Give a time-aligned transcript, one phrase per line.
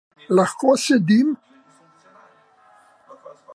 [0.35, 1.37] Lahko sedim?